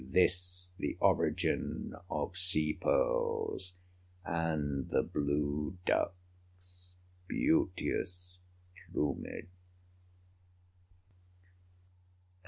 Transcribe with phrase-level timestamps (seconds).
[0.09, 3.75] This the origin of sea pearls,
[4.25, 6.89] And the blue duck's
[7.27, 8.39] beauteous
[8.91, 9.49] plumage.